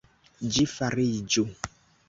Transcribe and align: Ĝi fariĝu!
Ĝi 0.55 0.65
fariĝu! 0.71 1.47